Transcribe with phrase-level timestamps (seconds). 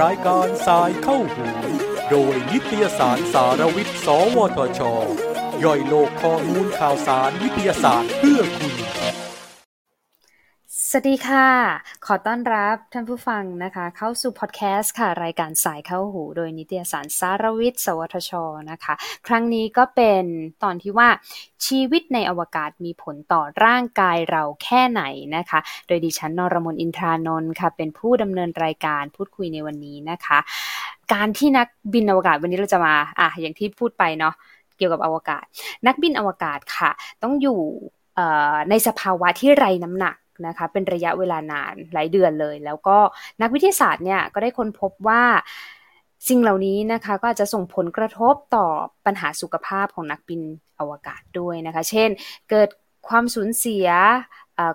[0.00, 1.46] รายการสายเข้าหู
[2.10, 4.80] โดยนิตยสารสารวิทย์ สวทช
[5.64, 8.83] ย่อยโลกข้อมูลข่าวสารวิทยาศาสตร์เพื่อคุณ
[10.96, 11.48] สวัสดีค่ะ
[12.06, 18.32] ขอต้อนรับท่านผู้ฟังนะคะ เข้าสู่พอดแคสต์ค่ะ รายการสายเข้าหู โดยนิตยสารสารวิทย์ สวทช
[18.70, 18.94] นะคะ
[19.26, 20.24] ครั้งนี้ก็เป็น
[20.62, 21.08] ตอนที่ว่า
[21.66, 25.02] ชีวิตในอวกาศมีผลต่อร่างกายเราแค่ไหน
[25.36, 30.38] นะคะ โดยดิฉันนรมนอินทรานนท์ค่ะ เป็นผู้ดำเนินรายการพูดคุยในวันนี้นะคะ
[31.12, 34.34] การที่นักบินอวกาศวันนี้เราจะมาอะอย่างที่พูดไปเนาะ
[34.76, 35.44] เกี่ยวกับอวกาศ
[35.86, 36.90] นักบินอวกาศค่ะ
[37.22, 37.60] ต้องอยู่
[38.70, 40.16] ในสภาวะที่ไรน้ำหนัก
[40.46, 42.98] นะคะ เป็นระยะเวลานานหลายเดือนเลย แล้วก็
[43.42, 45.22] นักวิทยาศาสตร์เนี่ยก็ได้ค้นพบว่า
[46.28, 48.66] สิ่งเหล่านี้นะคะก็อาจจะส่งผลกระทบต่อ
[49.06, 50.42] ปัญหาสุขภาพของนักบิน
[50.78, 52.08] อวกาศด้วยนะคะ เช่น
[52.50, 52.68] เกิด
[53.08, 53.86] ความสูญเสีย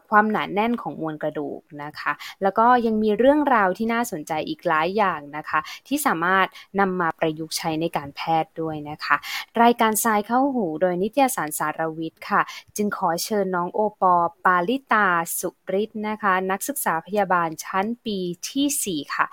[0.10, 2.12] ความหนาแน่นของมวลกระดูกนะคะ
[2.42, 6.48] แล้วก็ยังมีเรื่องราวที่น่าสนใจอีกหลายอย่างนะคะ ที่สามารถ
[6.80, 9.16] นำมาประยุกต์ใช้ในการแพทย์ด้วยนะคะ
[9.62, 12.42] รายการทรายเข้าหูโดยนิตยสารสารวิทย์ค่ะ
[12.78, 15.08] จึงขอเชิญน้องโอปอปาลิตา
[15.40, 18.18] สุริศนะคะ นักศึกษาพยาบาลชั้นปี
[18.50, 19.26] ที่ 4 ค่ะ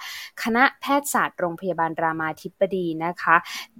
[0.42, 3.36] คณะแพทยศาสตร์โรงพยาบาลรามาธิบดีนะคะ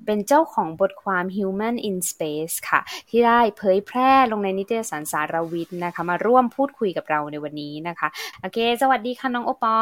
[0.06, 2.80] เป็นเจ้าของบทความ Human in Space ค่ะ
[3.10, 8.08] ที่ได้เผยแพร่ลงในนิตยสารสารวิทย์นะคะมาร่วมพูดคุยกับเราในวันนี้นะคะ
[8.40, 9.76] โอเค สวัสดีค่ะน้องโอปอ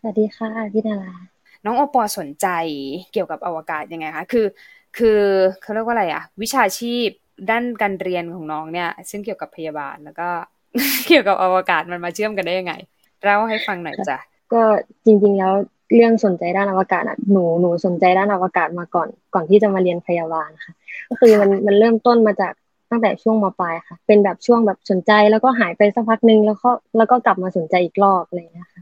[0.00, 1.14] สวัสดีค่ะพี่นารา
[1.64, 2.46] น้องโอปอสนใจ
[3.12, 4.46] เกี่ยวกับอวกาศยังไงคะคือ
[4.98, 5.20] คือ
[5.62, 7.08] เขาเรียกว่าอะไรอะวิชาชีพ
[7.50, 10.28] ด้านการเรียนของน้องเนี่ย ซึ่งเกี่ยวกับพยาบาลแล้วก็
[11.06, 12.74] เกี่ยวกับอวกาศมันมาเชื่อมกันได้ยังไง
[13.22, 14.18] เล่าให้ฟังหน่อยจ้ะ
[14.52, 14.62] ก็
[15.04, 15.54] จริงๆแล้ว
[15.94, 20.74] เรื่องสนใจด้านอวกาศอะหนูหนูสนใจด้านอวกาศมาก่อนก่อนที่จะมาเรียนพยาบาลค่ะ
[21.08, 22.52] ก็คือมันมันเริ่มต้นมาจาก
[22.90, 28.80] ตั้งแต่ช่วงมปลายค่ะ เป็นแบบช่วงแบบสนใจแล้วก็หายไปสักพักหนึ่งแล้วก็แล้วก็กลับมาสนใจอีกรอบอะไรอย่างเงี้ยค่ะ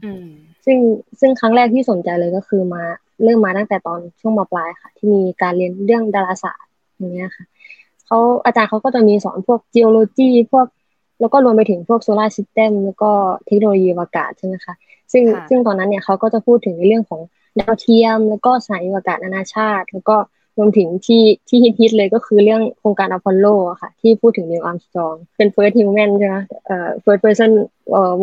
[0.65, 0.77] ซึ่ง
[1.19, 2.83] ซึ่งครั้งแรกที่สนใจเลยก็คือมา
[3.23, 7.45] เริ่มมาตั้งแต่ตอนช่วงมปลายค่ะ ที่มีการเรียนเรื่องดาราศาสตร์อย่างเงี้ยค่ะ
[8.05, 10.67] เขาอาจารย์เขาก็จะมีสอนพวก geology พวก
[11.21, 13.11] แล้วก็รวมไปถึงพวกโซลาร์ซิสเต็มแล้วก็
[13.47, 14.73] เทคโนโลยีอวกาศใช่ไหมคะ
[15.11, 17.21] ซึ่งซึ่งตอนนั้นเนี่ยเขาก็จะพูดถึงในเรื่องของ
[17.59, 20.15] ดาวเทียม แล้วก็สถานีอวกาศนานาชาติ แล้วก็
[20.57, 27.51] รวมถึงที่ที่ฮิตๆเลยก็คือเรื่องโครงการ Apollo อะค่ะ ที่พูดถึง Neil Armstrong เป็น first human ใช่ไหมเอ่อ first person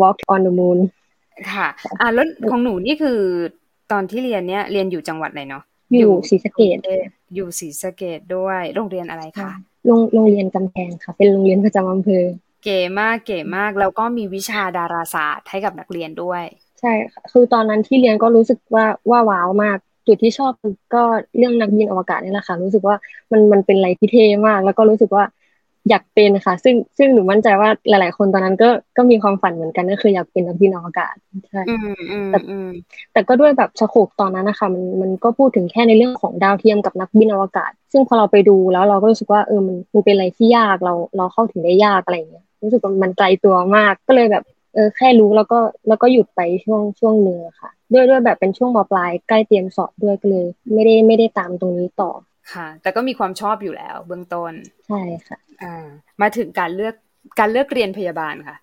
[0.01, 0.79] walk on the moon
[1.53, 1.67] ค่ะ
[2.01, 3.19] อ่าแล้วของหนูนี่คือ
[3.91, 5.63] ตอนที่เรียนเนี้ยเรียนอยู่จังหวัดไหนเนาะ
[5.99, 6.77] อยู่ศรีสะเกษ
[7.35, 9.51] อยู่ศรีสะเกษด้วยโรงเรียนอะไรคะ
[9.85, 12.23] โรงโรงเรียนกำแพงค่ะ เป็นโรงเรียนประจำอำเภอ
[12.63, 16.43] เก๋มากเก๋มากแล้วก็มีวิชาดาราศาสตร์ให้กับนักเรียนด้วย
[16.79, 20.51] ใช่ค่ะคือตอนนั้นที่เรียนก็รู้สึกว่าว่าว้าวมาก จุดที่ชอบ
[20.93, 21.03] ก็
[21.37, 22.95] เรื่องนักบินอวกาศนี่แหละค่ะ รู้สึกว่า
[23.31, 25.23] มันมันเป็นอะไรที่เท่มาก แล้วก็รู้สึกว่า
[25.89, 31.15] อยากเป็นค่ะ ซึ่งซึ่งหนูมั่นใจว่าหลาย ๆ คนตอนนั้นก็ก็มีความฝันเหมือนกันก็คืออยากเป็นนักบินอวกาศ
[31.49, 31.61] ใช่
[32.31, 32.39] แต่
[33.13, 44.43] แต่ก็ด้วยแบบสโคปตอนนั้นนะคะมันมันก็พูดถึงแค่ในเรื่องของดาวเทียมกับนักบินอวกาศ ซึ่งพอเราไปดูแล้วเราก็รู้สึกว่าเออมันมันเป็นอะไรที่ยากเราเราเข้าถึงได้ยากอะไรอย่างเงี้ยรู้สึกว่ามันไกลตัวมากก็เลยแบบ
[44.73, 52.11] เออแค่รู้แล้วก็แล้วก็หยุดไปช่วงช่วงเนื้อค่ะ ด้วยด้วยแบบเป็นช่วงมปลายใกล้เตรียมสอบด้วยก็เลย ไม่ได้ไม่ได้ตามตรงนี้ต่อ
[52.53, 54.51] ค่ะ แต่ก็มีความชอบอยู่แล้ว เบื้องต้น
[54.87, 55.85] ใช่ค่ะ อ่า
[56.21, 56.95] มาถึงการเลือก
[57.39, 58.57] การเลือกเรียนพยาบาลค่ะ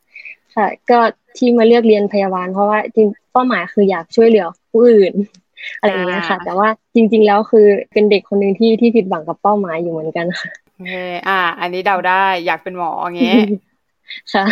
[0.56, 0.98] ค่ะ ก็
[1.36, 5.14] ที่มาเลือกเรียนพยาบาล เพราะว่าจริงเป้าหมายคืออยากช่วยเหลือผู้อื่น
[5.78, 10.94] อะไรอย่างเงี้ยค่ะ แต่ว่าจริง ๆ แล้วคือเป็นเด็กคนหนึ่งที่ที่ผิดหวังกับเป้าหมายอยู่เหมือนกันค่ะโอเค
[11.28, 13.38] อ่า อันนี้เดาได้อยากเป็นหมออย่างเงี้ย
[14.32, 14.44] ค่ะ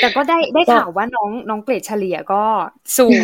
[0.00, 2.42] แต่ก็ได้ได้ข่าวว่าน้องน้องเกรดเฉลี่ยก็
[2.98, 3.20] สูง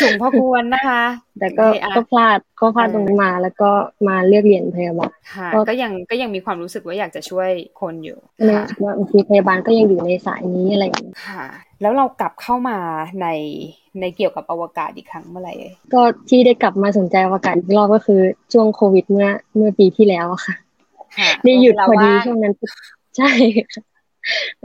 [0.00, 1.02] สูงพอควรนะคะ
[1.38, 3.70] แต่ก็ก็พลาดก็พลาดตรงนี้มาแล้วก็
[4.08, 8.18] มาเลือกเรียนพยาบาลค่ะก็ยังก็ยังมีความรู้สึกว่าอยากจะช่วยคนอยู่
[8.48, 11.44] ค่ะว่าบางทีพยาบาลก็ยังอยู่ในสายนี้อะไรอย่างนี้ค่ะ
[11.80, 12.78] แล้วเรากลับเข้ามา
[13.22, 13.28] ใน
[14.00, 15.54] ในเกี่ยวกับอวกาศอีกครั้งเมื่อไหร่
[15.92, 18.20] ก็ที่ได้กลับมาสนใจอวกาศอีกรอบก็คือ
[18.52, 20.54] ช่วงโควิดเมื่อเมื่อปีที่แล้วค่ะ
[21.44, 22.54] นี่หยุดพอดีช่วงนั้น
[23.16, 23.30] ใช่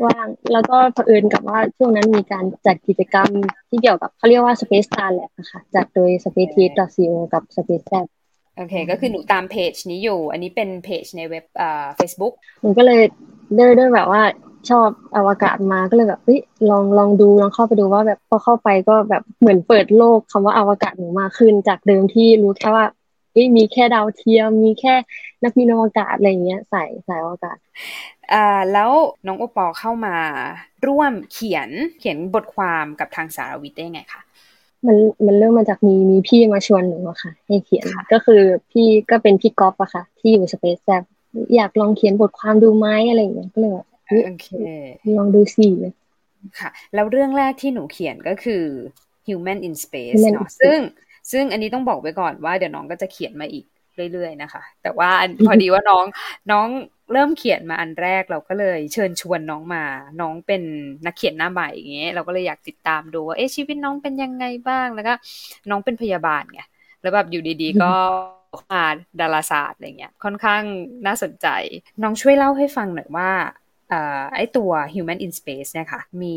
[0.05, 3.29] ว่างแล้วก็เผอิญกับว่าช่วงนั้นมีการจัดกิจกรรม
[3.69, 8.07] ที่เกี่ยวกับเขาเรียกว่า Space Star Lab นะคะจัดโดย Space t e c c o กับ Space Lab
[8.57, 13.01] โอเค ก็คือหนูตามเพจนี้อยู่ อันนี้เป็นเพจในเว็บอ่า Facebook หนูก็เลย
[13.55, 14.21] ได้ได้แบบว่า
[14.69, 16.39] ชอบอวกาศมาก็เลยแบบเฮ้ย
[16.69, 22.85] ลองลองดูลองเข้าไปดูว่าแบบพอเข้าไปก็แบบเหมือนเปิดโลกคำว่าอวกาศหนูมากขึ้นจากเดิมที่รู้แค่ว่า
[23.57, 24.93] มีแค่ดาวเทียม มีแค่
[25.43, 27.57] นักบินอวกาศอะไรเงี้ยใส่ใส่อวกาศ
[28.33, 28.91] อ่าแล้ว
[29.27, 30.15] น้องโอปอเข้ามา
[30.87, 31.69] ร่วมเขียน
[31.99, 34.21] เขียนบทความกับทางสารวิทย์ได้ไงคะ
[34.85, 38.41] มันมันเริ่มมาจากมีมีพี่มาชวนหนูอะค่ะ ให้เขียนก็คือ
[38.71, 41.03] พี่ก็เป็นพี่ก๊อฟอะค่ะ ที่อยู่สเปซแซบ
[41.55, 43.87] อยากลองเขียนบทความดูไหมอะไรอย่างเงี้ยก็เลยแบบ
[44.25, 44.47] โอเค
[45.17, 45.67] ลองดูสิ
[46.59, 48.63] ค่ะ แล้วเรื่องแรกที่หนูเขียนก็คือ
[49.27, 50.79] Human in Space เนาะซึ่ง
[51.31, 53.65] ซึ่งอันนี้ต้องบอกไว้ก่อนว่าเดี๋ยวน้องก็จะเขียนมาอีก
[54.11, 55.09] เรื่อยๆนะคะ แต่ว่า
[55.45, 56.05] พอดีว่าน้อง
[56.51, 56.67] น้อง
[57.13, 59.83] เริ่มเขียนมาอันแรกเราก็เลยเชิญชวนน้องมา
[60.21, 60.63] น้องเป็น
[61.05, 65.13] นักเขียนหน้าใหม่อย่างเงี้ยเราก็เลยอยากติดตามดูว่าเอ๊ะชีวิตน้องเป็นยังไงบ้างแล้วก็
[65.69, 66.61] น้องเป็นพยาบาลไง
[67.01, 67.91] แล้วแบบอยู่ดีๆ ก็
[68.71, 68.83] มา
[69.19, 70.61] ดาราศาสตร์อะไรเงี้ยค่อนข้าง
[71.05, 71.47] น่าสนใจ
[72.03, 73.31] น้องช่วยเล่าให้ฟังหน่อยว่า
[74.33, 76.35] ไอตัว Human in Space เนี่ยค่ะ มี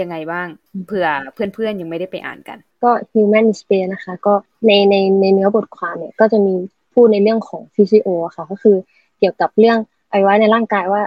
[0.00, 0.46] ยังไงบ้าง
[0.86, 4.34] เผื่อเพื่อนๆยังไม่ได้ไปอ่านกัน ก็ Human in Space นะคะ ก็
[4.66, 6.54] ในในในเนื้อบทความเนี่ยก็จะมี
[6.94, 8.76] พูดในเรื่องของฟิสิโอค่ะ ก็คือ
[9.18, 9.78] เกี่ยวกับเรื่อง
[10.10, 11.02] ไอไว้ในร่างกายว่า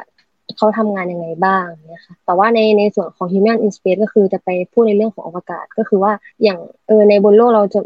[0.57, 6.12] เขาทำงานยังไงบ้างเนี่ยค่ะแต่ว่าในในส่วนของ Human in Space ก็คือจะไปพูดในเรื่องของอวกาศก็คือว่า
[6.44, 7.80] อย่างเออในบนโลกเราจะ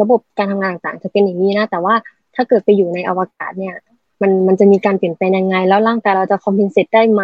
[0.00, 1.94] ระบบการทำงานต่างๆจะเป็นอย่างนี้นะ แต่ว่า
[2.34, 3.74] ถ้าเกิดไปอยู่ในอวกาศเนี่ย
[4.22, 7.22] มันมันจะมีการเปลี่ยนแปลงยังไง แล้วร่างกายเราจะ compensate ได้ไหม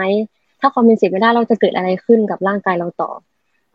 [0.60, 3.10] ถ้า compensate ไม่ได้เราจะเกิดอะไรขึ้นกับร่างกายเราต่อ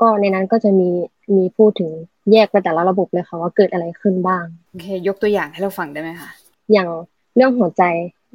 [0.02, 0.90] ก็ในนั้นก็จะมี
[1.36, 1.90] มีพูดถึง
[2.32, 6.30] แยกไปแต่ละระบบเลยค่ะว่าเกิดอะไรขึ้นบ้างโอเค ยกตัวอย่างให้เราฟังได้ไหมคะ
[6.72, 6.88] อย่าง
[7.36, 7.84] เรื่องหัวใจ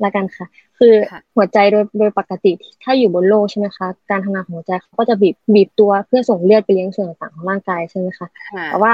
[0.04, 0.46] ละกันค่ะ
[0.78, 0.94] คือ
[1.36, 2.52] หัวใจโดยโดยปกติ
[2.82, 8.26] ถ้าอยู่บนโลกใช่ไหมคะ การทำงานของหัวใจเขาก็จะบีบบีบตัวเพื่อส่งเลือดไปเลี้ยงส่วนต่างๆของร่างกายใช่ไหมคะ
[8.66, 8.92] แต่ว่า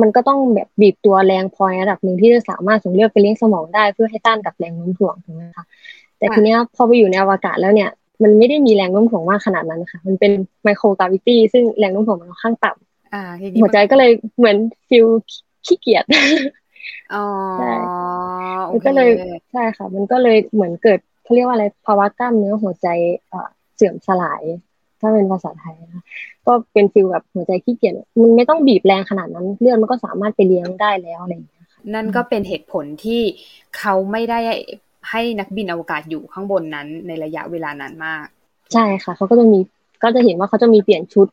[0.00, 5.64] มันก็ต้องแบบบีบตัวแรงพอในระดับหนึ่งที่จะสามารถส่งเลือดไปเลี้ยงสมองได้เพื่อให้ต้านกับแรงโน้มถ่วงถูกไหมคะ
[6.18, 7.90] แต่ทีเนี้ยพอไปอยู่ในอวกาศแล้วเนี่ย
[8.22, 10.32] มันไม่ได้มีแรงโน้มถ่วงมากขนาดนั้นค่ะ มันเป็น
[10.64, 14.56] microgravity ซึ่งแรงโน้มถ่วงมันค่อนข้างต่ำหัวใจก็เลยเหมือน
[14.88, 15.06] feel
[15.66, 16.04] ขี้เกียจ
[17.14, 17.24] อ๋อ
[17.58, 17.72] ใช่
[18.72, 19.10] มันก็เลย
[19.52, 22.88] ใช่ค่ะ มันก็เลยเหมือนเกิดเขาเรียกว่าอะไรภาวะกล้ามเนื้อหัวใจ
[23.74, 24.42] เสื่อมสลาย
[25.02, 26.02] ถ้าเป็นภาษาไทยนะ
[26.46, 33.20] ก็เป็น feel แบบหัวใจขี้เกียจมันไม่ต้องบีบแรงขนาดนั้นเลือดมันก็สามารถไปเลี้ยงได้แล้วอะไรอย่างเงี้ยนั่นก็เป็นเหตุผลที่
[33.78, 34.38] เขาไม่ได้
[35.10, 38.26] ให้นักบินอวกาศอยู่ข้างบนนั้นในระยะเวลานานมาก
[38.72, 39.58] ใช่ค่ะ เขาก็จะมี
[40.02, 41.28] ก็จะเห็นว่าเขาจะมีเปลี่ยนชุด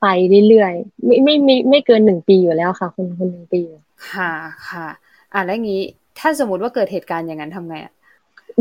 [0.00, 0.06] ไป
[0.48, 3.62] เรื่อยๆไม่ไม่ไม่ไม่เกินหนึ่งปีอยู่แล้วค่ะ คนคนหนึ่งปี
[4.10, 4.30] ค่ะ
[4.68, 4.86] ค่ะ
[5.32, 5.82] อะแล้วงี้
[6.18, 7.92] ถ้าสมมติว่าเกิดเหตุการณ์อย่างนั้นทำไงอะ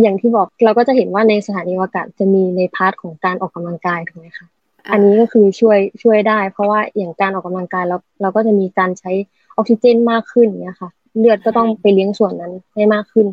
[0.01, 4.47] อย่างที่บอกเราก็จะเห็นว่าในสถานีอวกาศจะมีใน part ของการออกกำลังกายถูกไหมคะ
[4.91, 9.11] อันนี้ก็คือช่วยช่วยได้ เพราะว่าอย่างการออกกำลังกายเราเราก็จะมีการใช้
[9.55, 13.27] ออกซิเจนมากขึ้นเนี่ยค่ะ เลือดก็ต้องไปเลี้ยงส่วนนั้นให้มากขึ้น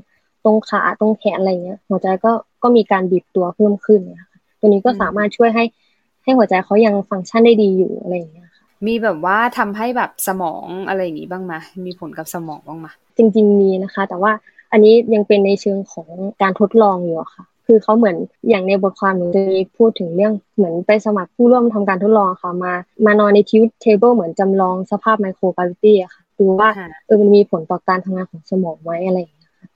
[0.45, 2.33] ตรงขาตรงแขนอะไรเงี้ย หัวใจก็
[2.63, 5.65] ก็มีการบีบตัวเพิ่มขึ้นเนี่ยค่ะตัวนี้ก็สามารถช่วยให้
[6.23, 11.55] ให้หัวใจเขายังฟังก์ชันได้ดีอยู่อะไรอย่างเงี้ยค่ะมีแบบว่าทำให้แบบสมองอะไรอย่างงี้บ้างไหม
[11.87, 14.33] มีผลกับสมองบ้างไหมจริง ๆ มีนะคะ แต่ว่า
[14.73, 16.09] อันนี้ยังเป็นในเชิงของ
[16.43, 18.17] การทดลองอยู่ค่ะ คือเขาเหมือน
[18.49, 22.73] อย่างในบทความหนูจะมีพูดถึงเรื่องเหมือนไปสมัครผู้ร่วมทำการทดลองค่ะ มา
[23.07, 26.69] มานอนใน tilt table เหมือนจำลองสภาพ microgravity อะค่ะดูว่า
[27.07, 29.69] เออมันมีผลต่อการทำงานของสมองไหมอะไรอย่างเงี้ยค่ะ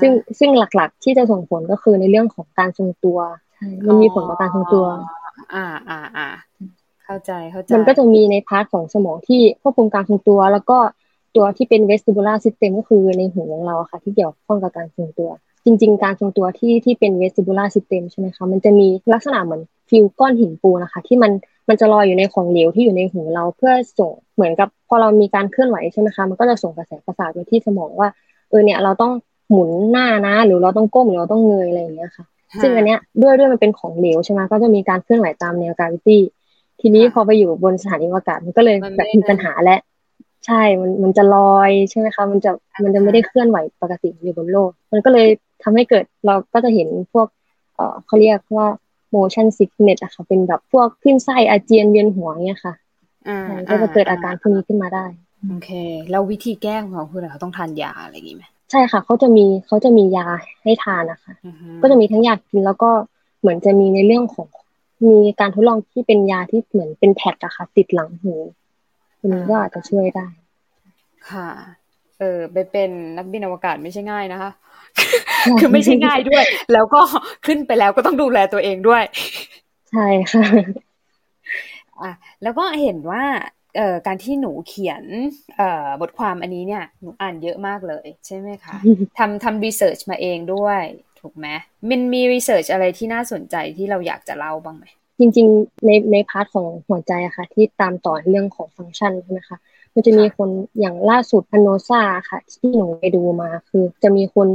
[0.00, 3.18] ซึ่งซึ่งหลักๆ ที่จะส่งผลก็คือในเรื่องของการทรงตัว
[3.56, 4.84] ใช่มันมีผลต่อการทรงตัว
[5.54, 6.28] อ่าอ่าอ่า
[7.04, 10.78] เข้าใจเข้าใจ มันก็จะมีใน part ของสมองที่ควบคุมการทรงตัว แล้วก็
[11.36, 15.30] ตัวที่เป็น vestibular system ก็คือในหูของเราค่ะ ที่เกี่ยวข้องกับการทรงตัว
[15.64, 21.32] จริง ๆ การทรงตัวที่ที่เป็น vestibular system ใช่ไหมคะมันจะมีลักษณะเหมือนฟิวก้อนหินปูนะคะ ที่มัน
[21.68, 28.08] มันจะลอยอยู่ในของเหลวที่อยู่ในหูเราเพื่อส่งเหมือนกับพอเรามีการเคลื่อนไหวใช่ไหมคะมันก็จะส่งกระแสประสาทไปที่สมองว่า
[28.50, 29.12] เออเนี่ยเราต้อง
[29.50, 32.24] หมุนหน้านะ หรือเราต้องก้มหรือเราต้องเงยอะไรอย่างเงี้ยค่ะ
[32.62, 36.22] ซึ่งอันเนี้ยด้วยด้วยมันเป็นของเหลวใช่ไหมก็จะมีการเคลื่อนไหวตามแนวกราวิตี้
[36.80, 39.76] ทีนี้พอไปอยู่บนสถานีอวกาศมันก็เลยแบบมีปัญหาและ
[40.46, 42.50] ใช่มันมันจะลอยใช่ไหมคะมันจะ
[42.84, 45.26] มันจะไม่ได้เคลื่อนไหวปกติอยู่บนโลก มันก็เลย
[45.62, 47.26] ทำให้เกิดเราก็จะเห็นพวก
[47.74, 48.68] เอ่อเขาเรียกว่า
[49.14, 52.74] motion sickness อะค่ะเป็นแบบพวกขึ้นไส้อาเจียนเวียนหัวเนี่ยค่ะ
[53.70, 55.06] ก็จะเกิดอาการพวกนี้ขึ้นมาได้
[55.48, 55.70] โอเค
[56.10, 60.26] แล้ววิธีแก้ของเขาคืออะไรเขาต้องทานยาอะไรอย่างนี้ไหมใช่ค่ะเขาจะมีเขาจะมียา
[60.62, 61.34] ให้ทานนะคะ
[61.82, 62.90] ก็จะมีทั้งยากินแล้วก็
[63.40, 64.48] เหมือนจะมีในเรื่องของ
[65.08, 68.34] มีการทดลองที่เป็นยาที่เหมือนเป็นแพดอะค่ะ ติดหลังหู
[69.22, 70.26] อันนี้ก็อาจจะช่วยได้
[71.30, 71.48] ค่ะ
[72.18, 74.50] เออไปเป็นนักบินอวกาศไม่ใช่ง่ายนะคะ
[75.60, 77.00] คือไม่ใช่ง่ายด้วย แล้วก็
[77.46, 79.02] ขึ้นไปแล้วก็ต้องดูแลตัวเองด้วย
[79.90, 80.44] ใช่ค่ะ
[82.02, 82.12] อะ
[82.42, 83.24] แล้วก็เห็นว่า
[83.76, 85.04] เอ่อการที่หนูเขียน
[85.56, 88.76] เอ่อบทความอันนี้เนี่ยหนูอ่านเยอะมากเลย ใช่ไหมคะ
[89.18, 90.82] ทำทำ research มาเองด้วย
[91.20, 91.46] ถูกไหม
[91.90, 94.84] มันมี research อะไรที่น่าสนใจที่เราอยากจะเล่าบ้างไหม
[95.18, 99.58] จริงๆในใน part ของหัวใจอะค่ะ ที่ตามต่อเรื่องของฟังก์ชันใช่ไหมคะ
[99.94, 100.48] มันจะมีคน
[100.80, 102.00] อย่างล่าสุดขอโนซา
[102.30, 104.48] ค่ะ ที่หนูไปดูมาคือจะมีคน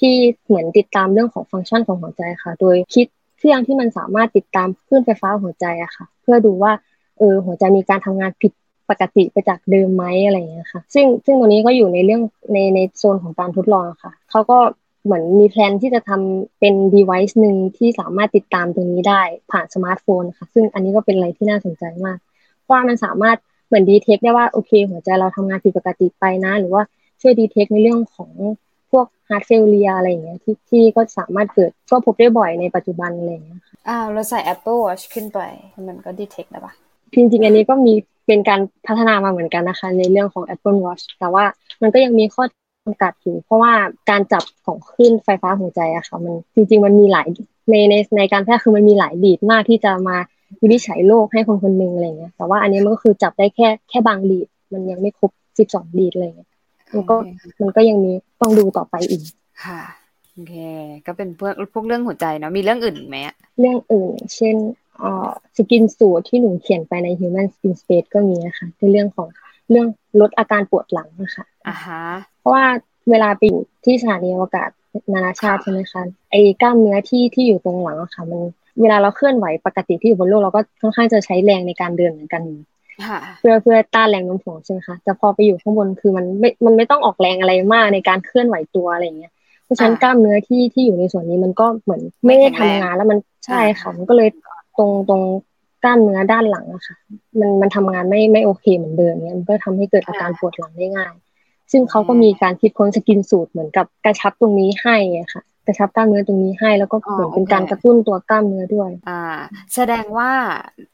[0.00, 0.14] ที่
[0.46, 3.06] เหมือนติดตามเรื่องของฟังก์ชันของหัวใจค่ะ โดยคิด
[3.38, 6.72] เครื่องที่มันสามารถติดตามคลื่นไฟฟ้าหัวใจอะค่ะ เพื่อดูว่า
[7.18, 8.52] เออหัวใจมีการทำงานผิด
[8.90, 14.58] ปกติไปจากเดิมไหมอะไรอย่างเงี้ยค่ะ ซึ่งซึ่งตรงนี้ก็อยู่ในเรื่องในในโซนของการทดลองค่ะเขาก็
[15.04, 22.18] เหมือนมี plan ที่จะทำเป็น device หนึ่งที่สามารถติดตามตรงนี้ได้ผ่านสมาร์ทโฟนค่ะซึ่งอันนี้ก็เป็นอะไรที่น่าสนใจมาก
[22.62, 26.82] เพราะว่ามันสามารถเหมือน detect ได้ว่าโอเค หัวใจเราทำงานผิดปกติไปนะ หรือว่า
[27.20, 28.30] ช่วย detect ในเรื่องของ
[28.90, 35.40] พวก heart failure อะไรอย่างเงี้ยที่ที่ก็สามารถเกิดก็พบได้บ่อยในปัจจุบันอะไรอย่างเงี้ยค่ะอ้าวเราใส่ Apple Watch ขึ้นไป
[35.88, 36.72] มันก็ detect ได้ปะ
[37.14, 37.94] จริงๆอันนี้ก็มี
[38.26, 41.44] เป็นการพัฒนามาเหมือนกันนะคะ ในเรื่องของ Apple Watch แต่ว่า
[41.82, 42.44] มันก็ยังมีข้อ
[42.84, 43.72] จำกัดอยู่เพราะว่า
[44.10, 47.26] การจับของคลื่นไฟฟ้าหัวใจอะค่ะมันจริง ๆ มันมีหลาย
[47.70, 50.16] ในในในการแพทย์คือมันมีหลายดีดมากที่จะมา
[50.60, 56.50] วินิจฉัยโรคให้คนคนหนึ่งอะไรเงี้ยแต่ว่าอันนี้มันก็คือจับได้แค่แค่บางดีดมันยังไม่ครบสิบสองดีดอะไรเงี้ย
[56.94, 57.16] มันก็
[57.60, 59.22] มันก็ยังมีต้องดูต่อไปอีก
[59.64, 59.80] ค่ะ
[60.32, 60.54] โอเค
[61.06, 63.18] ก็เป็นพวกพวกเรื่องหัวใจเนาะมีเรื่องอื่นไหม
[63.60, 64.56] เรื่องอื่น เช่น
[65.02, 69.28] อ่อสกินสูตรที่หนูเขียนไปใน Human Skin Space ก็มีนะคะในเรื่องของ
[69.70, 69.86] เรื่อง
[70.20, 72.02] ลดอาการปวดหลังนะคะอ่าฮะ
[72.44, 72.66] เพราะว่า
[73.10, 74.70] เวลาไปอยู่ที่สถานีอวกาศ
[75.12, 78.40] นานาชาติใช่ไหมคะไอ้กล้ามเนื้อที่ที่อยู่ตรงหลังอะค่ะ มัน
[78.80, 82.42] เวลาเราเคลื่อนไหวปกติที่อยู่บนโลกเราก็ค่อนข้างจะใช้แรงในการเดินเหมือนกัน
[83.38, 89.32] เพื่อเพื่อต้านแรงโน้มถ่วงใช่ไหมคะแต่พอไปอยู่ข้างบนคือมันไม่มันไม่ต้องออกแรงอะไรมากในการเคลื่อนไหวตัวอะไรเงี้ย
[89.64, 94.28] เพราะฉะนั้นกล้ามเนื้อที่ที่อยู่ในส่วนนี้มันก็เหมือนไม่ได้ทำงานแล้วมันใช่ค่ะมันก็เลย
[94.76, 95.22] ตรงตรง
[95.84, 96.96] กล้ามเนื้อด้านหลังอะค่ะ
[97.40, 101.14] มันมันทำงานไม่ไม่โอเคเหมือนเดิมเนี้ยมันก็ทำให้เกิดอาการปวดหลังได้ง่าย
[101.74, 109.20] ซึ่งเขาก็มีการคิดค้น skinsuit เหมือนกับกระชับตรงนี้ให้อะค่ะกระชับกล้ามเนื้อตรงนี้ให้แล้วก็เหมือนเป็นการกระตุ้นตัวกล้ามเนื้อด้วย อ่า
[109.74, 110.30] แสดงว่า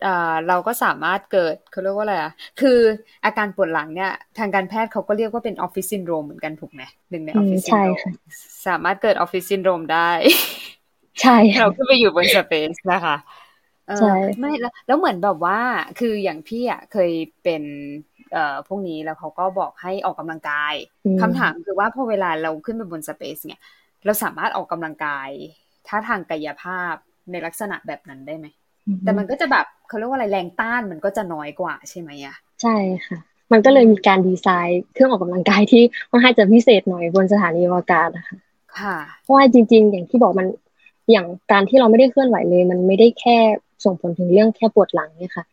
[0.06, 2.78] อ่าเราก็สามารถเกิดเขาเรียกว่าอะไรอะคือ
[3.25, 8.00] อาการปวดหลังเนี่ย ทางการแพทย์เขาก็เรียกว่าเป็นออฟฟิศซินโดรมเหมือนกันถูกไหมหนึ่งในออฟฟิศซินโดรม
[8.66, 10.10] สามารถเกิดออฟฟิศซินโดรมได้
[11.20, 13.16] ใช่เราขึ้นไปอยู่บน space นะคะ
[13.99, 14.06] ใช่
[14.38, 15.56] ไม่แล้วแล้วเหมือนแบบว่า
[15.96, 17.10] คืออย่างพี่อะเคย
[17.40, 17.62] เป็น
[18.10, 18.10] เอ่อ
[18.68, 20.75] พวกนี้แล้วเขาก็บอกให้ออกกำลังกาย
[21.20, 23.60] คำถามคือว่าพอเวลาเราขึ้นไปบนสเปซเนี่ย
[24.04, 25.28] เราสามารถออกกำลังกาย
[25.88, 26.94] ท่าทางกายภาพ
[27.30, 28.46] ในลักษณะแบบนั้นได้ไหม
[29.04, 33.18] แต่มันก็จะแบบเขาเรียกว่าอะไรแรงต้านมันก็จะน้อยกว่าใช่ไหมอะใช่ค่ะ
[33.52, 38.38] มันก็เลยมีการดีไซน์เครื่องออกกำลังกายที่ค่อนข้างจะพิเศษหน่อยบนสถานีอวกาศนะคะ
[38.78, 40.49] ค่ะ เพราะว่าจริง ๆ อย่างที่บอกมัน
[41.10, 43.38] อย่างการที่เราไม่ได้เคลื่อนไหวเลย มันไม่ได้แค่
[43.84, 45.44] ส่งผลถึงเรื่องแค่ปวดหลังเนี่ยค่ะ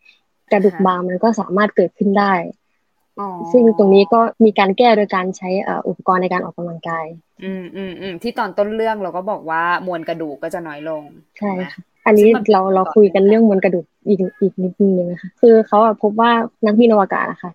[0.52, 2.32] กระดูกบางมันก็สามารถเกิดขึ้นได้
[3.52, 5.48] ซึ่งตรงนี้ก็มีการแก้โดยการใช้
[5.88, 7.06] อุปกรณ์ในการออกกำลังกาย
[7.44, 11.02] อืมอืมอืมที่ตอนต้นเรื่องเราก็บอกว่ามวลกระดูกก็จะน้อยลง
[11.38, 16.30] ใช่ค่ะอันนี้เราเราคุยกันเรื่องมวลกระดูกอีกอีกนิดนึงนะคะคือเขาพบว่า
[16.66, 17.50] นักบินอวกาศนะคะ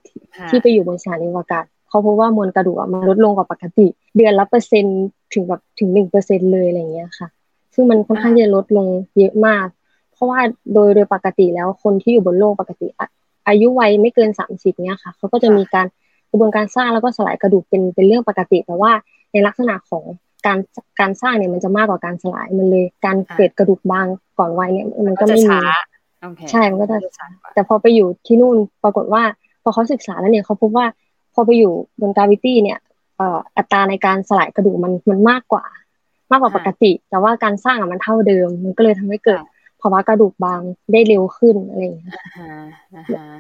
[0.50, 5.04] ที่ไปอยู่บนสถานีอวกาศเขาพบว่ามวลกระดูกมันลดลงกว่าปกติ เดือนละเปอร์เซ็นต์
[5.34, 7.28] ถึงแบบถึงหนึ่งเปอร์เซ็นเลยอะไรเงี้ยค่ะ
[7.74, 9.68] ซึ่งมันค่อนข้างจะลดลงเยอะมาก
[10.14, 10.40] เพราะว่า
[10.74, 12.88] โดยโดยปกติแล้วคนที่อยู่บนโลกปกติ
[13.48, 15.88] อายุวัยไม่เกินสามสิบเนี้ยค่ะเขาก็จะมีการ
[16.32, 18.92] กระบวนการสร้างแล้วก็สลายกระดูกเป็นเป็นเรื่องปกติ แต่ว่า
[19.32, 20.04] ในลักษณะของ
[20.46, 20.58] การ
[21.00, 24.08] การสร้างเนี่ยมันจะมากกว่าการสลายมันเลยการเกิดกระดูกบาง
[24.40, 25.58] ก่อนวัยเนี่ยมันก็ไม่มี
[26.52, 26.98] ใช่มันก็จะ
[27.54, 29.24] แต่พอไปอยู่ที่นู่นปรากฏว่า
[29.64, 30.86] พอเขาศึกษาแล้วเนี่ยเขาพบว่า
[31.34, 32.80] พอไปอยู่บนกราวิตี้เนี่ย
[33.58, 35.66] อัตราในการสลายกระดูกมันมันมากกว่า
[36.32, 39.42] มากกว่าปกติ แต่ว่าการสร้างมันเท่าเดิม มันก็เลยทำให้เกิด
[39.84, 40.62] ภาวะกระดูกบาง
[40.92, 42.16] ได้เร็วขึ้นอะไรอย่างเงี้ย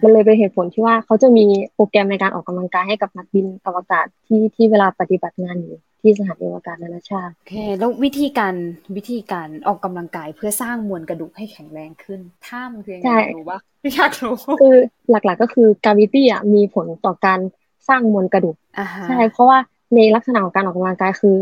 [0.04, 1.46] มันเลยเป็นเหตุผลที่ว่าเขาจะมี
[1.76, 8.54] โปรแกรมในการออกกำลังกายให้กับนักบินอวกาศที่ที่เวลาปฏิบัติงานอยู่ที่สถานีอวกาศนานาชาติโอเคแล้ววิธีการ
[8.96, 14.76] วิธีการออกกำลังกายเพื่อสร้างมวลกระดูกให้แข็งแรงขึ้นถ้ามันคือยังไงรู้ว่าไม่อยากรู้คือ
[15.10, 17.40] หลักๆก็คือกาวิตี้อะมีผลต่อการ
[17.90, 18.56] สร้างมวลกระดูก
[19.08, 19.58] ใช่เพราะว่า
[19.96, 21.36] ในลักษณะของการออกกำลังกายคือ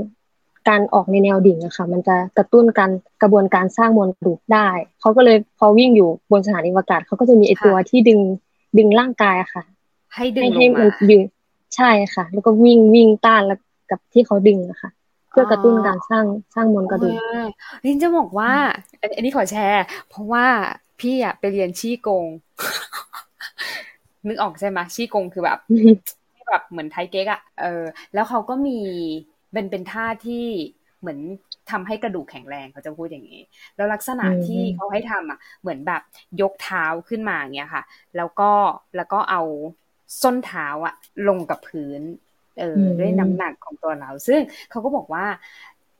[0.70, 2.92] การออกในแนวดิ่งอะค่ะ มันจะกระตุ้นการ
[3.22, 4.68] กระบวนการสร้างมวลกระดูกได้
[5.02, 8.20] เขาก็เลยพอวิ่งอยู่บนสถานีอากาศเขาก็จะมีไอตัวที่ดึง
[8.78, 9.64] ดึงร่างกายอะค่ะ
[10.16, 11.22] ให้ดึงให้มันยืน
[11.76, 13.60] ใช่ค่ะ แล้วก็วิ่งวิ่งต้านแล้ว
[13.92, 14.92] กับที่เขาดึงอะค่ะ
[15.30, 16.26] เพื่อกระตุ้นการสร้าง
[16.56, 17.16] สร้างมวลกระดูก
[17.86, 18.52] ลินจะบอกว่า
[19.16, 20.46] อันนี้ขอแชร์ เพราะว่า
[21.00, 22.26] พี่อะไปเรียนชี้กง
[24.28, 25.60] นึกออกใช่ไหมชี้กงคือแบบ
[26.50, 28.80] แบบเหมือนไทเก๊กอะเออ แล้วเขาก็มี
[29.54, 30.48] เป็นเป็นท่าที่
[31.00, 31.20] เหมือน
[31.72, 33.42] ทำให้กระดูกแข็งแรงเขาจะพูดอย่างนี้
[33.76, 36.02] แล้วลักษณะที่เขาให้ทำอะ เหมือนแบบ
[36.42, 37.84] ยกเท้าขึ้นมาอย่างเงี้ยค่ะ
[38.18, 38.52] แล้วก็
[38.96, 39.42] แล้วก็เอา
[40.22, 40.96] ส้นเท้าอะ
[41.28, 42.02] ลงกับพื้น
[42.60, 44.40] เออด้วยน้ำหนักของตัวเรา ซึ่ง
[44.70, 45.26] เขาก็บอกว่า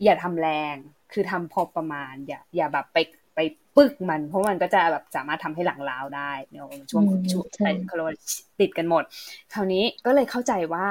[0.04, 0.76] อย่าทำแรง
[1.14, 2.98] คือทำพอประมาณ อย่า อย่าแบบไป
[3.36, 3.40] ไป
[3.78, 7.46] ปึกมัน เพราะมันก็จะแบบสามารถทำให้หลังล้าวได้เนาะช่วงช่วง
[7.88, 8.18] เขาเรียกว่า
[8.60, 9.04] ติดกันหมด
[9.54, 10.88] คราวนี้ก็เลยเข้าใจว่า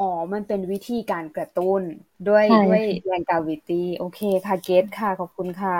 [0.00, 1.82] อ๋อ มันเป็นวิธีการกระตุ้น
[2.28, 5.76] ด้วยด้วยแรงกาวิตี้โอเคค่ะเกตค่ะ ขอบคุณค่ะ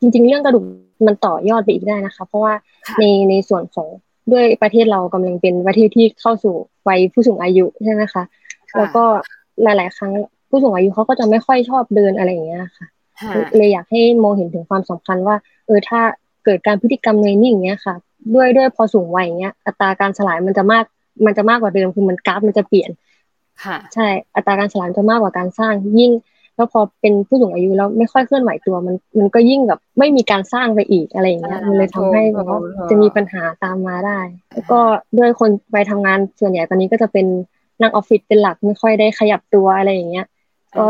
[0.00, 0.64] จริง ๆ เรื่องกระดูก
[1.06, 2.54] มันต่อยอดไปอีกได้นะคะ เพราะว่า
[3.00, 3.88] ในในส่วนของ
[4.32, 6.54] ด้วยประเทศเรากำลังเป็นประเทศที่เข้าสู่
[6.88, 8.22] วัยผู้สูงอายุใช่ไหมคะ
[8.76, 9.04] แล้วก็
[9.62, 10.12] หลาย ๆ ครั้ง
[10.48, 12.86] ผู้สูงอายุเขาก็จะไม่ค่อยชอบเดินอะไรอย่างเงี้ยค่ะ
[13.56, 16.00] เลยอยากให้มองเห็นถึงความสำคัญว่า เออถ้า
[16.44, 17.94] เกิดการพฤติกรรมในนี่อย่างเงี้ยค่ะ
[18.34, 20.84] ด้วยด้วยพอสูงวัยอย่างเงี้ยอัตราการสลายมันจะมาก
[21.26, 22.90] มันจะมากกว่าเดิมคือมันกราฟมันจะเปลี่ยน
[23.64, 26.12] ค่ะ ใช่อัตราการสลายจะมากกว่าการสร้างยิ่ง
[26.56, 34.20] แล้วพอเป็นผู้สูงอายุแล้วไม่ค่อยเคลื่อนไหวตัวมัน มันก็ยิ่งแบบไม่มีการสร้างไปอีกอะไรอย่างเงี้ยมันเลยทำให้แบบว่าจะมีปัญหาตามมาได้
[34.52, 34.80] แล้วก็
[35.18, 37.26] ด้วยคนไปทำงานส่วนใหญ่ตอนนี้ก็จะเป็น
[37.80, 40.26] นั่งออฟฟิศเป็นหลักไม่ค่อยได้ขยับตัวอะไรอย่างเงี้ย
[40.76, 40.84] ก็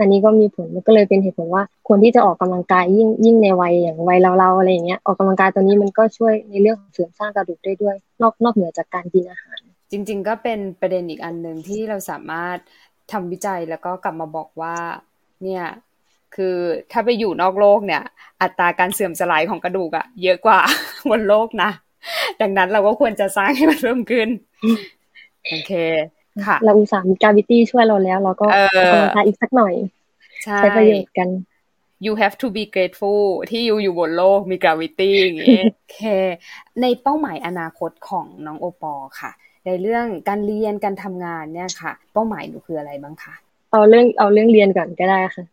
[0.00, 12.58] อันนี้ก็มีผลก็เลยเป็นเหตุผลว่าควรที่จะออกกำลังกายยิ่งยิ่งในวัยอย่างวัยเราๆอะไรอย่างเงี้ยออกกำลังกายตัวนี้มันก็ช่วยในเรื่องของเสริมสร้างกระดูกได้ด้วย นอกนอกเหนือจากการกินอาหาร จริง ๆ ก็เป็นประเด็นอีกอันหนึ่งที่เราสามารถ
[13.12, 14.76] ทำวิจัยแล้วก็กลับมาบอกว่า
[15.42, 15.64] เนี่ย
[16.36, 16.56] คือ
[16.92, 18.02] ถ้าไปอยู่นอกโลกเนี่ย
[18.42, 20.60] อัตราการเสื่อมสลายของกระดูกอะเยอะกว่า
[21.10, 21.70] บนโลกนะ
[22.40, 24.28] ดังนั้นเราก็ควรจะสร้างให้มันเพิ่มขึ้น
[25.46, 25.72] โอเค
[26.46, 29.74] ค่ะ เราอุตส่าห์มีกาวิตี้ช่วยเราแล้ว เราก็ออกกำลังกายอีกสักหน่อย
[30.42, 31.28] ใช้ประโยชน์กัน
[32.06, 36.00] you have to be grateful ที่อยู่อยู่บนโลกมี gravity อย่างงี้โอเค
[36.80, 39.30] ในเป้าหมายอนาคตของน้องโอปอค่ะ
[39.66, 43.34] ในเรื่องการเรียนการทำงานเนี่ยค่ะ เป้าหมายหนูคืออะไรบ้างคะ
[43.72, 45.44] เอาเรื่องเอาเรื่องเรียนก่อนก็ได้ค่ะ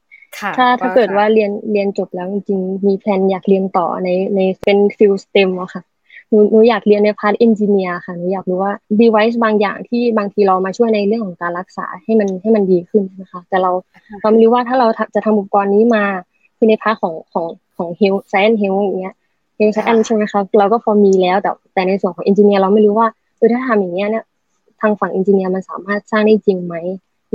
[0.58, 5.84] ถ้าถ้าเกิดว่าเรียนเรียนจบแล้วจริงๆมีแผนอยากเรียนต่อในในเป็น field STEM อะค่ะ
[6.30, 13.72] หนูหนูอยากเรียนใน part engineer ค่ะหนูอยากรู้ว่า device บางอย่างที่บางทีเรามาช่วยในเรื่องของการรักษาให้มันให้มันดีขึ้นนะคะ แต่เรา
[14.22, 16.04] เราไม่รู้ว่าถ้าเราจะทำอุปกรณ์นี้มา
[16.58, 17.48] คือใน part ของของ
[17.78, 19.16] ของ health science health อย่างเงี้ย
[19.60, 23.08] health science ใช่ไหมคะเราก็พอมีแล้วแต่แต่ในส่วนของ engineer เราไม่รู้ว่า
[23.46, 24.26] เออถ้าทำอย่างเงี้ยเนี่ย
[24.82, 26.76] ทางฝั่ง engineer มันสามารถสร้างได้จริงไหม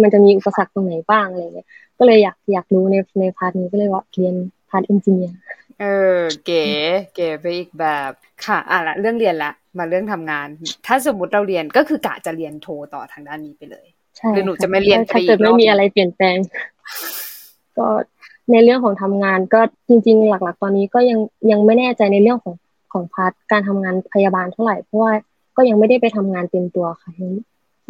[0.02, 4.35] มันจะมีอุปสรรคตรงไหนบ้างอะไรเงี้ย ก็เลยอยากอยากรู้ในใน part นี้ก็เลยว่าเรียน
[4.71, 5.37] part engineer
[5.81, 5.85] เอ
[6.17, 6.64] อ เก๋
[7.14, 8.11] เก๋ไปอีกแบบ
[8.45, 10.47] ค่ะ อะละเรื่องเรียนละ มาเรื่องทำงาน
[10.87, 13.87] ถ้าสมมติเราเรียนก็คือกะจะเรียนโทต่อทางด้านนี้ไปเลย
[14.31, 16.37] หรือหนูจะไม่เรียนตรีถ้าเกิดไม่มีอะไรเปลี่ยนแปลง
[17.79, 17.88] ก็
[18.52, 21.19] ในเรื่องของทำงานก็จริง ๆ หลัก ๆ ตอนนี้ก็ยัง
[21.50, 22.55] ยังไม่แน่ใจในเรื่องของ
[22.93, 25.12] ของ part การทำงานพยาบาลเท่าไหร่เพราะว่า
[25.61, 27.31] ก็ยังไม่ได้ไปทำงานเต็มตัวค่ะยัง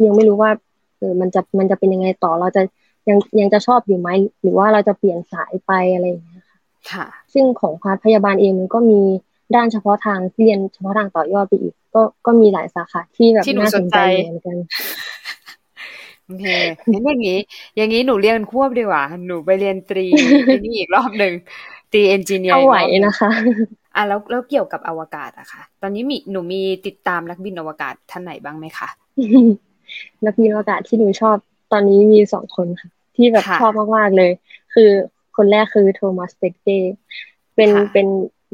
[0.05, 0.51] ยังไม่รู้ว่า
[0.97, 2.61] เออมันจะมันจะเป็นยังไงต่อเราจะ
[3.09, 4.09] ยังยังจะชอบอยู่ไหม
[4.41, 6.45] หรือว่าเราจะเปลี่ยนสายไปอะไรอย่างเงี้ย
[6.91, 9.01] ค่ะ ซึ่งของ part พยาบาลเองมันก็มี
[9.55, 14.57] ด้านเฉพาะทางที่เรียนเฉพาะทางต่อยอดไปอีก ก็ก็มีหลายสาขาที่แบบน่าสนใจเหมือนกัน
[16.25, 16.45] โอเค
[16.91, 17.39] งั้นอย่างนี้
[17.75, 20.05] อย่างนี้หนูเรียนควบดีกว่า หนูไปเรียนตรี
[20.63, 21.33] นี่อีกรอบหนึ่ง
[21.91, 23.31] ตรี engineer เอาไหวนะคะ
[23.95, 28.89] อะแล้วแล้วเกี่ยวกับอวกาศอะคะตอนนี้มีหนูมีติดตามนักบินอวกาศท่านไหนบ้างไหมคะ
[30.25, 31.37] นักบินอวกาศที่หนูชอบ
[31.71, 34.31] ตอนนี้มีสองคนค่ะ ที่แบบชอบมากๆเลย
[34.73, 34.89] คือ
[35.37, 36.77] คนแรกคือโทมัสเปสเกต์
[37.55, 38.07] เป็นเป็น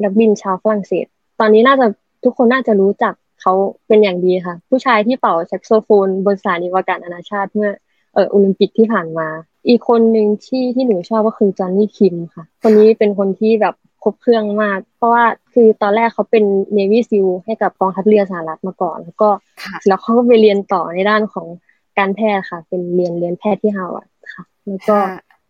[0.04, 1.06] นักบินชาวฝรั่งเศส
[1.40, 1.88] ตอนนี้น่าจะ
[2.24, 3.54] ทุกคนน่าจะรู้จักเขา
[3.88, 7.72] เป็นอย่างดีค่ะ ผู้ชายที่เป่าแซกโซโฟน บนสถานีอวกาศนานาชาติเมื่อ
[8.14, 9.28] เออโอลิมปิกที่ผ่านมา
[9.68, 19.30] อีกคนหนึ่งที่ที่หนูชอบก็คือจอห์นนี่คิมค่ะ คนนี้เป็นคนที่แบบ ครบเครื่องมาก เพราะว่าคือตอนแรกเขาเป็น Navy SEAL ให้กับกองทัพเรือสหรัฐมาก่อน แล้วก็
[19.88, 21.48] แล้วเขาก็ไปเรียนต่อในด้านของ
[21.98, 24.98] การแพทย์ค่ะ เป็นเรียนเรียนแพทย์ที่ฮาร์วาร์ดค่ะ แล้วก็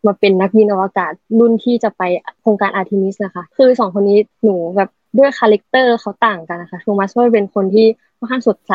[0.05, 2.01] มาเป็นนักบินอวกาศรุ่นที่จะไป
[2.41, 8.73] โครงการอาร์ทิมิสนะคะ คือสองคนนี้หนูแบบด้วย character เขาต่างกันนะคะโทมัสก็เป็นคนที่ค่อนข้างสดใส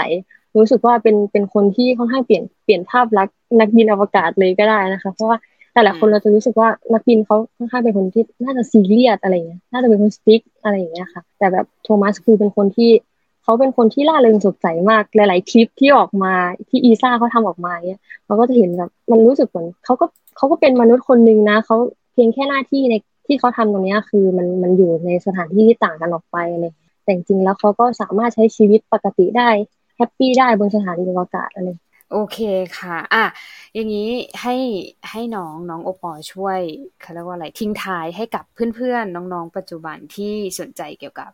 [0.56, 5.38] รู้สึกว่าเป็นเป็นคนที่ค่อนข้างเปลี่ยนเปลี่ยนภาพลักษณ์นักบินอวกาศเลยก็ได้นะคะ เพราะว่า
[5.74, 12.90] แต่ละคนเราจะรู้สึกว่านักบินเขาค่อนข้างเป็นคนที่น่าจะซีเรียสอะไรเงี้ยน่าจะเป็นคนสติ๊กอะไรอย่างเงี้ยค่ะ แต่แบบโทมัสคือเป็นคนที่
[13.42, 16.34] เขาเป็นคนที่ล่าเริงสดใสมากหลาย ๆ คลิปที่ออกมา
[16.68, 20.06] ที่อีซ่าเขาทำออกมาเนี่ยเราก็จะเห็นแบบมันรู้สึกเหมือนเขาก็
[20.36, 21.76] เขาก็เป็นมนุษย์คนหนึ่งนะเขา
[22.12, 22.94] เพียงแค่หน้าที่ใน
[23.26, 26.64] ที่เขาทำตรงนี้คือมันมันอยู่ในสถานที่ที่ต่างกันออกไปอะไร
[27.02, 29.48] แต่จริงแล้วเขาก็สามารถใช้ชีวิตปกติได้
[29.96, 31.68] happy ได้บนสถานีอวกาศอะไร
[32.12, 32.38] โอเค
[32.78, 33.24] ค่ะ อะ
[33.74, 34.10] อย่างนี้
[34.42, 34.54] ให้
[35.10, 36.60] ให้น้องน้องโอปอช่วย
[37.00, 41.30] เขาเรียกว่าอะไรทิ้งท้ายให้กับเพื่อนๆ น้องๆ ปัจจุบันที่สนใจเกี่ยวกับ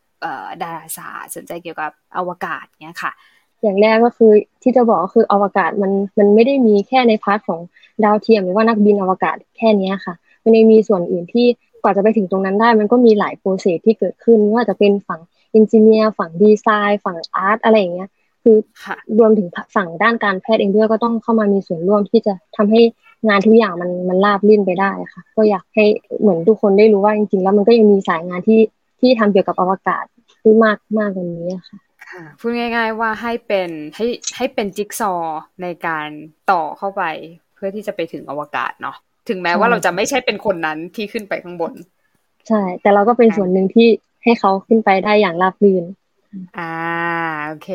[0.62, 3.12] ดาราศาสตร์สนใจเกี่ยวกับอวกาศเนี้ยค่ะ
[3.62, 7.60] อย่างแรกก็คือที่จะบอกก็คืออวกาศมันมันไม่ได้มีแค่ใน part ของ
[8.04, 10.14] ดาวเทียมหรือว่านักบินอวกาศแค่นี้ค่ะ
[10.44, 11.46] มันยังมีส่วนอื่นที่
[11.82, 15.20] กว่าจะไปถึงตรงนั้นได้ มันก็มีหลาย process ที่เกิดขึ้นว่าจะเป็นฝั่ง
[15.52, 18.08] engineer ฝั่งดีไซน์ฝั่ง art อะไรอย่างเงี้ย
[18.42, 18.56] คือ
[19.18, 22.82] รวมถึงฝั่งด้านการแพทย์เองด้วยก็ต้องเข้ามามีส่วนร่วมที่จะทำให้
[23.28, 25.84] งานทุกอย่างมันมันราบรื่นไปได้ค่ะ ก็อยากให้
[26.20, 28.60] เหมือนทุกคนได้รู้ว่าจริงๆ แล้วมันก็ยังมีสายงานที่
[29.00, 30.04] ที่ทำเกี่ยวกับอวกาศ
[30.42, 31.78] ที่มากมากกว่านี้ค่ะ
[32.10, 35.12] ค่ะพูดง่าย ๆ ว่าให้เป็นให้ให้เป็นจิ๊กซอว์
[35.62, 36.08] ในการ
[36.50, 37.02] ต่อเข้าไป
[37.54, 38.96] เพื่อที่จะไปถึงอวกาศเนาะ
[39.28, 41.72] ถึงแม้ว่าเราจะไม่ใช่เป็นคนนั้นที่ขึ้นไปข้างบน
[42.48, 43.88] ใช่ แต่เราก็เป็นส่วนหนึ่งที่
[44.24, 45.84] ให้เขาขึ้นไปได้อย่างราบรื่น
[46.56, 46.62] อ่า
[47.46, 47.66] โอเค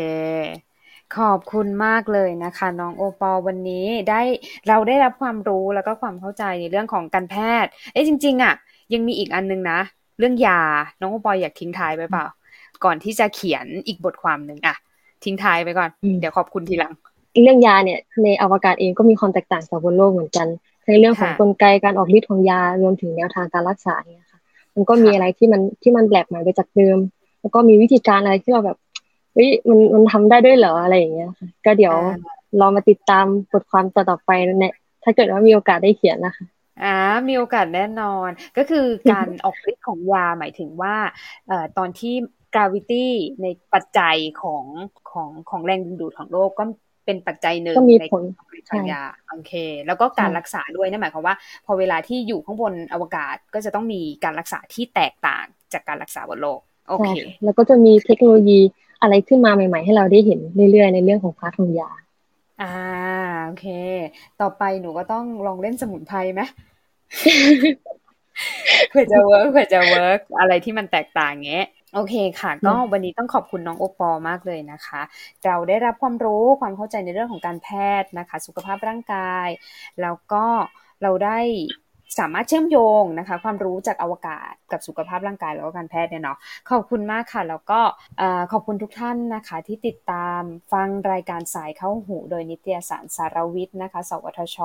[1.17, 4.21] ขอบคุณมากเลยนะคะ น้องโอปอวันนี้ได้
[4.67, 8.53] เราได้รับความรู้แล้วก็ความเข้าใจในเรื่องของการแพทย์ เอ๊ะจริง ๆอะ
[8.93, 9.79] ยังมีอีกอันนึงนะ
[10.19, 10.61] เรื่องยา
[10.99, 12.25] น้องโอปออยากทิ้งท้ายไปเปล่า
[12.83, 14.75] ก่อนที่จะเขียนอีกบทความหนึ่งอะ
[15.23, 15.89] ทิ้งท้ายไปก่อน
[16.19, 16.93] เดี๋ยวขอบคุณทีหลัง
[17.43, 20.47] เรื่องยาเนี่ย ในอวกาศเองก็มีความแตกต่างจากบนโลกเหมือนกัน
[20.87, 24.39] ในเรื่องของกลไกการออกฤทธิ์ของยารวมถึงแนวทางการรักษาเนี่ยค่ะ
[24.75, 26.97] มันก็มีอะไรที่มันที่มันแปลกใหม่ไปจากเดิม
[27.43, 28.77] แล้วก็มีวิธีการอะไรที่เราแบบ
[29.33, 31.95] เฮ้ยมันมันทำได้ด้วยเหรออะไรอย่างเงี้ยค่ะก็เดี๋ยว
[32.59, 36.45] รอมาติดตามบทความต่อๆไปเนี่ยถ้าเกิดว่ามีโอกาสได้เขียนนะคะ
[36.83, 36.95] อ่า
[37.27, 40.95] มีโอกาสแน่นอนก็คือการออกฤทธิ์ของยาหมายถึงว่า
[41.47, 42.13] เอ่อตอนที่
[42.55, 44.63] กราวิตี้ในปัจจัยของ
[45.11, 46.63] ของของแรงดึงดูดของโลกก็
[47.05, 49.53] เป็นปัจจัยหนึ่งในการออกฤทธิ์ของยาโอเค
[49.87, 57.09] แล้วก็การรักษาด้วยนั่นหมายความว่า พอเวลาที่อยู่ข้างบนอวกาศก็จะต้องมีการรักษาที่แตกต่างจากการรักษาบนโลก โอเค
[57.43, 58.59] แล้วก็จะมีเทคโนโลยี
[59.01, 60.39] อะไรขึ้นมาใหม่ ๆ ให้เราได้เห็น
[60.71, 61.91] เรื่อยๆ ในเรื่องของพาร์ทของยา
[62.61, 62.73] อ่า
[63.45, 63.67] โอเค
[64.41, 66.41] ต่อไปหนูก็ต้องลองเล่นสมุนไพรไหม
[68.89, 75.01] เพื่อจะ work เพื่อจะ work อะไรที่มันแตกต่างเงี้ยโอเคค่ะ ก็วันนี้ต้องขอบคุณน้องโอปอมากเลยนะคะ
[75.45, 77.69] เราได้รับความรู้ความเข้าใจในเรื่องของการแพ
[78.01, 79.47] ทย์นะคะ สุขภาพร่างกาย
[80.01, 80.45] แล้วก็
[81.01, 81.39] เราได้
[82.19, 86.37] สามารถเชื่อมโยงนะคะ ความรู้จากอวกาศกับสุขภาพร่างกายแล้วก็การแพทย์เนี่ยเนาะ
[86.69, 87.79] ขอบคุณมากค่ะ แล้วก็
[88.51, 90.41] ขอบคุณทุกท่านนะคะ ที่ติดตาม
[90.73, 94.57] ฟังรายการสายเข้าหู โดยนิตยสารสารวิทย์นะคะ สวทช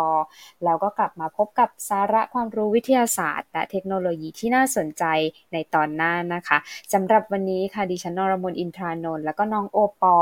[0.65, 5.05] แล้วก็กลับมาพบกับสาระความรู้วิทยาศาสตร์ และเทคโนโลยีที่น่าสนใจ
[5.53, 6.59] ในตอนหน้านะคะ
[6.93, 10.15] สำหรับวันนี้ค่ะดิฉันนรมนอินทรานนท์แล้วก็น้องโอปอ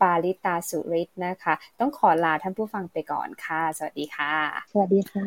[0.00, 4.34] ปาลิตาสุริตนะคะ ต้องขอลาท่านผู้ฟังไปก่อนค่ะ สวัสดีค่ะ
[4.72, 5.26] สวัสดีค่ะ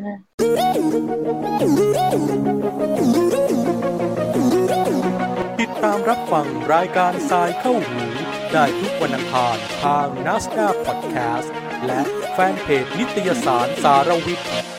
[5.60, 8.02] ติดตามรับฟังรายการทรายเข้าหู
[8.52, 11.54] ได้ทุกวันอังคารทางนัสดาพอดแคสต์
[11.86, 12.00] และ
[12.32, 14.73] แฟนเพจนิตยสารสารวิทย์